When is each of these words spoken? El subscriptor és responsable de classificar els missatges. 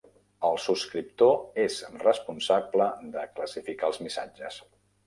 El 0.47 0.55
subscriptor 0.63 1.37
és 1.65 1.77
responsable 2.07 2.89
de 3.15 3.31
classificar 3.39 3.93
els 3.95 4.07
missatges. 4.09 4.65